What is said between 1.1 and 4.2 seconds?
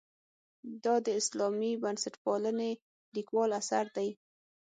اسلامي بنسټپالنې لیکوال اثر دی.